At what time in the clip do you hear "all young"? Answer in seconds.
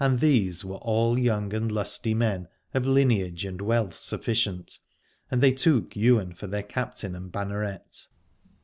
0.78-1.54